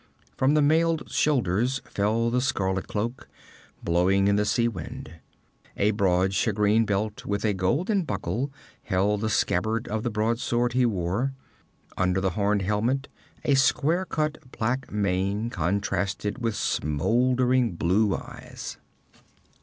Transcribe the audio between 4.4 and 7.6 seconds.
sea wind. A broad shagreen belt with a